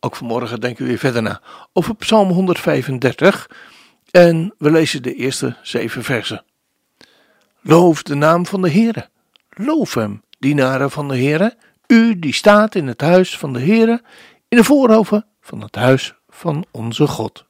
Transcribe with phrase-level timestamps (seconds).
[0.00, 1.42] Ook vanmorgen denken we weer verder na
[1.72, 3.50] over Psalm 135
[4.10, 6.44] en we lezen de eerste zeven versen.
[7.60, 9.08] Loof de naam van de Heere.
[9.50, 11.56] Loof hem, dienaren van de Heere,
[11.86, 14.02] u die staat in het huis van de Heere,
[14.48, 17.44] in de voorhoven van het huis van onze God.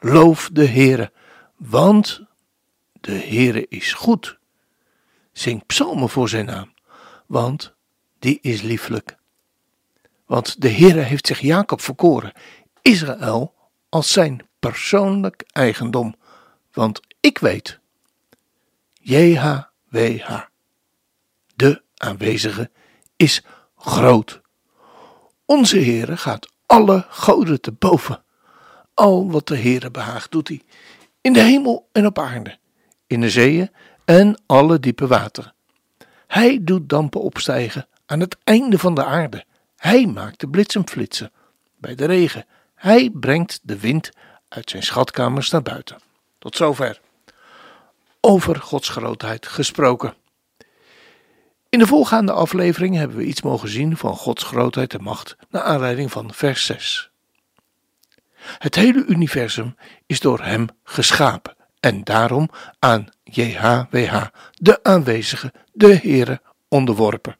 [0.00, 1.12] Loof de Heere,
[1.56, 2.20] want
[3.00, 4.38] de Heere is goed.
[5.32, 6.72] Zing psalmen voor zijn naam,
[7.26, 7.74] want
[8.18, 9.16] die is lieflijk.
[10.28, 12.32] Want de Heere heeft zich Jacob verkoren,
[12.82, 13.54] Israël
[13.88, 16.14] als zijn persoonlijk eigendom.
[16.72, 17.78] Want ik weet,
[18.92, 20.40] JHWH,
[21.56, 22.70] de aanwezige,
[23.16, 23.44] is
[23.76, 24.40] groot.
[25.44, 28.22] Onze Heere gaat alle goden te boven.
[28.94, 30.62] Al wat de Heere behaagt doet hij,
[31.20, 32.58] in de hemel en op aarde,
[33.06, 33.70] in de zeeën
[34.04, 35.54] en alle diepe wateren.
[36.26, 39.46] Hij doet dampen opstijgen aan het einde van de aarde.
[39.78, 41.32] Hij maakt de bliksem flitsen
[41.76, 42.46] bij de regen.
[42.74, 44.10] Hij brengt de wind
[44.48, 45.98] uit zijn schatkamers naar buiten.
[46.38, 47.00] Tot zover.
[48.20, 50.14] Over Gods grootheid gesproken.
[51.68, 55.62] In de volgaande aflevering hebben we iets mogen zien van Gods grootheid en macht naar
[55.62, 57.10] aanleiding van vers 6.
[58.38, 66.40] Het hele universum is door Hem geschapen en daarom aan JHWH, de aanwezige, de Heere,
[66.68, 67.36] onderworpen.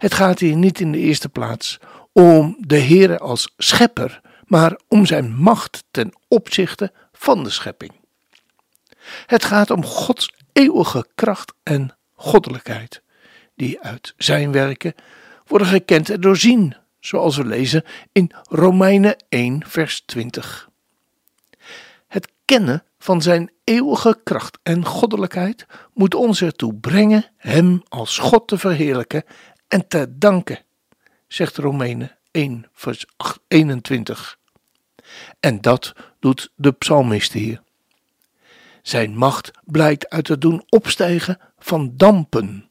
[0.00, 1.78] Het gaat hier niet in de eerste plaats
[2.12, 7.92] om de Heere als schepper, maar om zijn macht ten opzichte van de schepping.
[9.26, 13.02] Het gaat om Gods eeuwige kracht en goddelijkheid,
[13.54, 14.94] die uit zijn werken
[15.46, 20.68] worden gekend en doorzien, zoals we lezen in Romeinen 1, vers 20.
[22.08, 28.48] Het kennen van zijn eeuwige kracht en goddelijkheid moet ons ertoe brengen Hem als God
[28.48, 29.24] te verheerlijken
[29.70, 30.58] en te danken,
[31.26, 33.04] zegt Romeinen 1, vers
[33.48, 34.38] 21.
[35.40, 37.62] En dat doet de psalmist hier.
[38.82, 42.70] Zijn macht blijkt uit het doen opstijgen van dampen,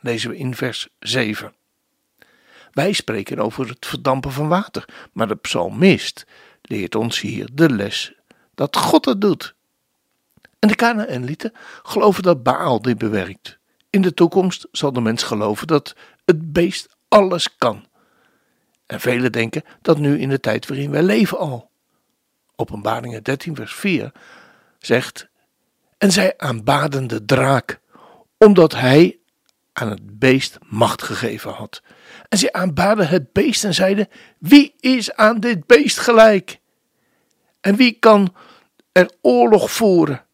[0.00, 1.54] lezen we in vers 7.
[2.72, 6.26] Wij spreken over het verdampen van water, maar de psalmist
[6.62, 8.12] leert ons hier de les
[8.54, 9.54] dat God het doet.
[10.58, 11.52] En de Kanaanlieten
[11.82, 13.58] geloven dat Baal dit bewerkt.
[13.90, 15.96] In de toekomst zal de mens geloven dat
[16.30, 17.86] het beest alles kan.
[18.86, 21.70] En velen denken dat nu in de tijd waarin wij leven al.
[22.56, 24.12] Openbaringen 13 vers 4
[24.78, 25.28] zegt,
[25.98, 27.80] en zij aanbaden de draak,
[28.38, 29.18] omdat hij
[29.72, 31.82] aan het beest macht gegeven had.
[32.28, 34.08] En zij aanbaden het beest en zeiden,
[34.38, 36.58] wie is aan dit beest gelijk?
[37.60, 38.34] En wie kan
[38.92, 40.24] er oorlog voeren?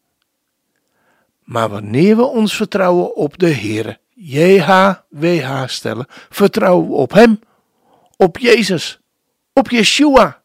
[1.43, 7.39] Maar wanneer we ons vertrouwen op de Heere, JHWH stellen, vertrouwen we op Hem,
[8.15, 8.99] op Jezus,
[9.53, 10.41] op Yeshua.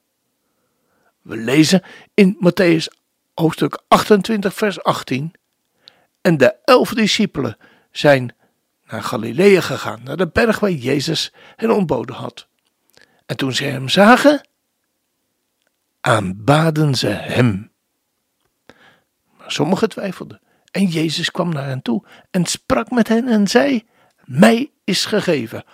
[1.22, 1.82] We lezen
[2.14, 3.00] in Matthäus
[3.34, 5.32] hoofdstuk 28, vers 18.
[6.20, 7.56] En de elf discipelen
[7.90, 8.34] zijn
[8.86, 12.46] naar Galilea gegaan, naar de berg waar Jezus hen ontboden had.
[13.26, 14.48] En toen ze hem zagen,
[16.00, 17.72] aanbaden ze hem.
[19.38, 20.40] Maar sommigen twijfelden.
[20.72, 23.84] En Jezus kwam naar hen toe en sprak met hen en zei:
[24.24, 25.64] Mij is gegeven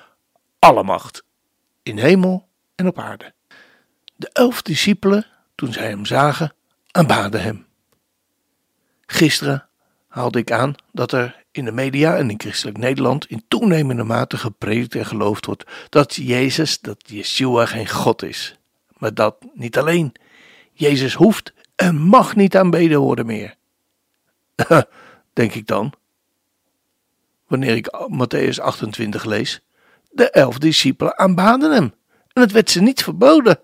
[0.59, 1.25] alle macht
[1.83, 3.33] in hemel en op aarde.
[4.17, 6.55] De elf discipelen, toen zij hem zagen,
[6.91, 7.67] aanbaden hem.
[9.07, 9.69] Gisteren
[10.09, 14.37] haalde ik aan dat er in de media en in christelijk Nederland in toenemende mate
[14.37, 18.59] gepredikt en geloofd wordt dat Jezus, dat Yeshua geen God is.
[18.99, 20.13] Maar dat niet alleen.
[20.73, 23.55] Jezus hoeft en mag niet aanbeden worden meer.
[25.39, 25.93] denk ik dan.
[27.47, 29.61] Wanneer ik Matthäus 28 lees.
[30.11, 31.95] De elf discipelen aanbaden hem.
[32.33, 33.61] En het werd ze niet verboden.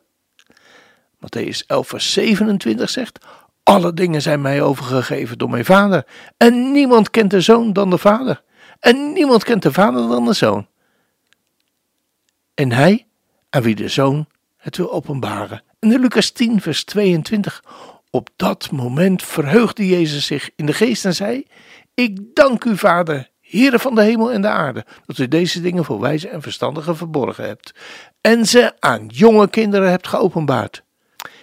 [1.17, 3.25] Matthäus 11 vers 27 zegt.
[3.63, 6.07] Alle dingen zijn mij overgegeven door mijn vader.
[6.37, 8.43] En niemand kent de zoon dan de vader.
[8.81, 10.67] En niemand kent de vader dan de zoon.
[12.55, 13.07] En hij,
[13.51, 15.63] aan wie de zoon het wil openbaren.
[15.79, 17.63] En in Lucas 10 vers 22.
[18.15, 21.47] Op dat moment verheugde Jezus zich in de geest en zei:
[21.95, 25.85] Ik dank u, Vader, Heere van de hemel en de aarde, dat u deze dingen
[25.85, 27.75] voor wijze en verstandigen verborgen hebt
[28.21, 30.85] en ze aan jonge kinderen hebt geopenbaard.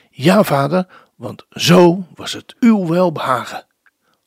[0.10, 3.66] Ja, Vader, want zo was het uw welbehagen.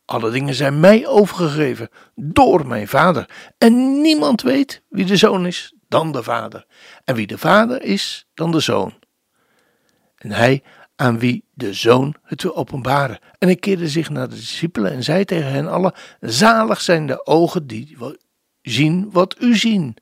[0.05, 3.29] Alle dingen zijn mij overgegeven door mijn vader.
[3.59, 6.67] En niemand weet wie de zoon is dan de vader.
[7.05, 8.95] En wie de vader is dan de zoon.
[10.17, 10.63] En hij
[10.97, 13.19] aan wie de zoon het wil openbaren.
[13.39, 17.27] En hij keerde zich naar de discipelen en zei tegen hen allen: Zalig zijn de
[17.27, 17.97] ogen die
[18.63, 19.97] zien wat u zien.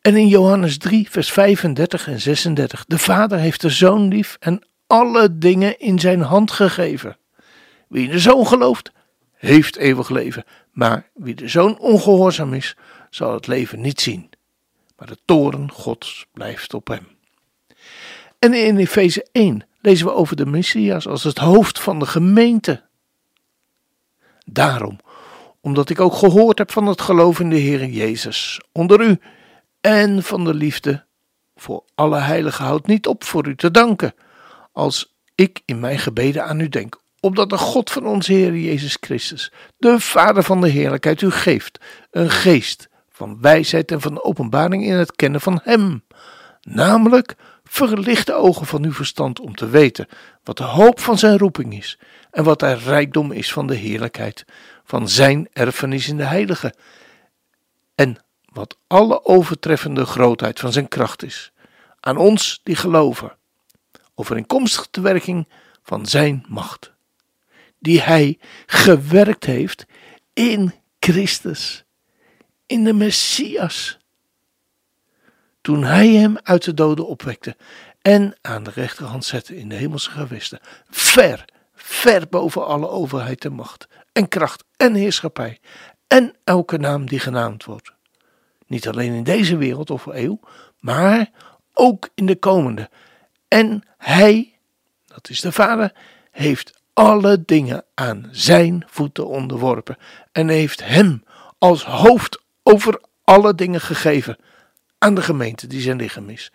[0.00, 4.66] En in Johannes 3, vers 35 en 36: De Vader heeft de zoon lief en
[4.86, 7.18] alle dingen in zijn hand gegeven.
[7.88, 8.92] Wie in de zoon gelooft,
[9.34, 10.44] heeft eeuwig leven.
[10.72, 12.76] Maar wie de zoon ongehoorzaam is,
[13.10, 14.30] zal het leven niet zien.
[14.96, 17.19] Maar de toren Gods blijft op hem.
[18.40, 22.82] En in Efeze 1 lezen we over de Messias als het hoofd van de gemeente.
[24.44, 24.98] Daarom,
[25.60, 29.18] omdat ik ook gehoord heb van het geloof in de Heer Jezus onder u
[29.80, 31.04] en van de liefde
[31.56, 34.14] voor alle heiligen, houd niet op voor u te danken,
[34.72, 38.96] als ik in mijn gebeden aan u denk, opdat de God van onze Heer Jezus
[39.00, 44.84] Christus, de Vader van de heerlijkheid, u geeft een geest van wijsheid en van openbaring
[44.84, 46.04] in het kennen van Hem,
[46.60, 47.36] namelijk
[47.72, 50.06] verlicht de ogen van uw verstand om te weten
[50.44, 51.98] wat de hoop van zijn roeping is
[52.30, 54.44] en wat de rijkdom is van de heerlijkheid
[54.84, 56.74] van zijn erfenis in de heilige
[57.94, 61.52] en wat alle overtreffende grootheid van zijn kracht is
[62.00, 63.36] aan ons die geloven
[64.14, 65.48] overeenkomstig de werking
[65.82, 66.92] van zijn macht
[67.78, 69.86] die hij gewerkt heeft
[70.32, 71.84] in Christus
[72.66, 73.99] in de Messias
[75.60, 77.56] toen hij hem uit de doden opwekte
[78.02, 80.60] en aan de rechterhand zette in de hemelse gewesten,
[80.90, 85.58] ver, ver boven alle overheid en macht en kracht en heerschappij
[86.06, 87.92] en elke naam die genaamd wordt.
[88.66, 90.40] Niet alleen in deze wereld of eeuw,
[90.78, 91.30] maar
[91.74, 92.88] ook in de komende.
[93.48, 94.58] En hij,
[95.06, 95.92] dat is de Vader,
[96.30, 99.96] heeft alle dingen aan zijn voeten onderworpen
[100.32, 101.24] en heeft hem
[101.58, 104.36] als hoofd over alle dingen gegeven
[105.00, 106.52] aan de gemeente die zijn lichaam is,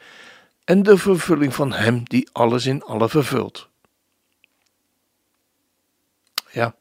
[0.64, 3.70] en de vervulling van Hem die alles in alle vervult.
[6.52, 6.76] Ja,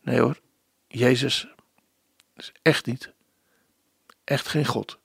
[0.00, 0.40] nee hoor,
[0.88, 1.48] Jezus
[2.36, 3.12] is echt niet,
[4.24, 4.98] echt geen God.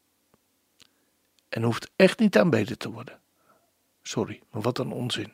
[1.50, 3.20] En hoeft echt niet aanbeden te worden.
[4.02, 5.34] Sorry, maar wat een onzin.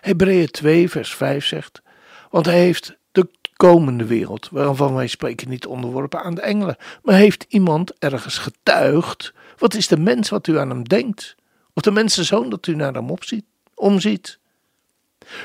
[0.00, 1.82] Hebreeën 2, vers 5 zegt:
[2.30, 6.76] Want hij heeft de komende wereld, waarvan wij spreken niet onderworpen aan de engelen.
[7.02, 9.32] Maar heeft iemand ergens getuigd?
[9.58, 11.36] Wat is de mens wat u aan hem denkt?
[11.74, 13.44] Of de mensenzoon dat u naar hem opziet,
[13.74, 14.38] omziet?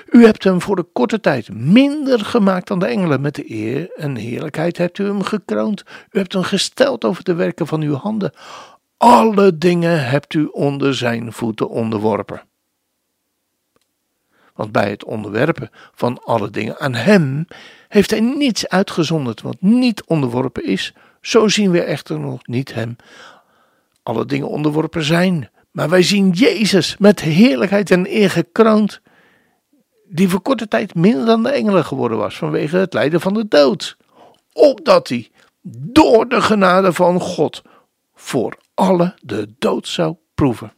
[0.10, 3.22] U hebt hem voor de korte tijd minder gemaakt dan de engelen.
[3.22, 5.84] Met de eer en heerlijkheid hebt u hem gekroond.
[6.12, 8.34] U hebt hem gesteld over de werken van uw handen.
[8.98, 12.42] Alle dingen hebt u onder zijn voeten onderworpen.
[14.54, 17.48] Want bij het onderwerpen van alle dingen aan hem
[17.88, 20.94] heeft hij niets uitgezonderd wat niet onderworpen is.
[21.22, 22.96] Zo zien we echter nog niet hem
[24.04, 25.50] alle dingen onderworpen zijn.
[25.72, 29.02] Maar wij zien Jezus met heerlijkheid en eer gekroond,
[30.08, 33.48] die voor korte tijd minder dan de engelen geworden was vanwege het lijden van de
[33.48, 33.98] dood.
[34.54, 35.32] Opdat hij
[35.62, 37.62] door de genade van God
[38.16, 40.74] voor alle de dood zou proeven.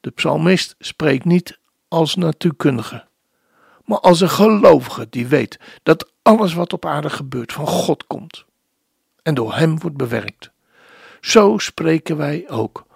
[0.00, 3.06] De psalmist spreekt niet als natuurkundige,
[3.84, 8.44] maar als een gelovige die weet dat alles wat op aarde gebeurt van God komt
[9.22, 10.50] en door Hem wordt bewerkt.
[11.20, 12.86] Zo spreken wij ook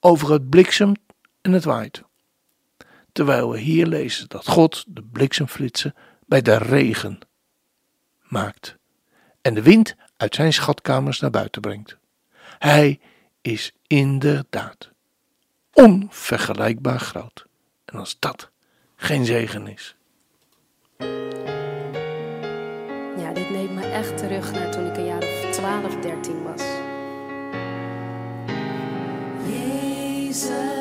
[0.00, 0.92] over het bliksem
[1.40, 2.02] en het waait.
[3.12, 5.94] Terwijl we hier lezen dat God de bliksemflitsen
[6.26, 7.18] bij de regen
[8.22, 8.76] maakt
[9.42, 11.96] en de wind uit zijn schatkamers naar buiten brengt.
[12.58, 13.00] Hij
[13.42, 14.90] is inderdaad
[15.72, 17.46] onvergelijkbaar groot.
[17.94, 18.50] En als dat
[18.96, 19.96] geen zegen is.
[23.16, 26.62] Ja, dit neemt me echt terug naar toen ik een jaar of 12, 13 was.
[29.46, 30.73] Jezus.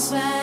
[0.00, 0.39] sweat.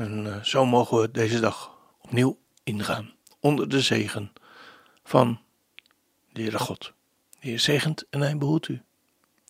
[0.00, 3.12] En uh, zo mogen we deze dag opnieuw ingaan.
[3.40, 4.32] Onder de zegen
[5.04, 5.40] van
[6.32, 6.92] de Heere God.
[7.30, 8.82] De Heer zegent en hij behoedt u.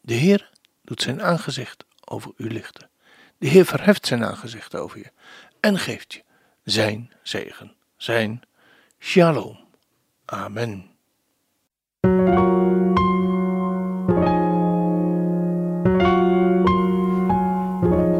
[0.00, 0.50] De Heer
[0.82, 2.90] doet zijn aangezicht over u lichten.
[3.38, 5.12] De Heer verheft zijn aangezicht over je
[5.60, 6.22] en geeft je
[6.64, 8.42] zijn zegen, zijn
[8.98, 9.58] shalom.
[10.24, 10.90] Amen.